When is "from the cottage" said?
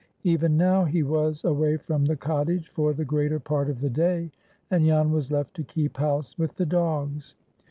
1.77-2.69